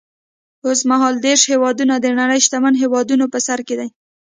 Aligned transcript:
اوس 0.65 0.79
مهال 0.89 1.15
دېرش 1.25 1.41
هېوادونه 1.53 1.93
د 1.99 2.07
نړۍ 2.19 2.39
شتمنو 2.45 2.81
هېوادونو 2.83 3.25
په 3.33 3.39
سر 3.47 3.59
کې 3.67 3.75
دي. 3.79 3.87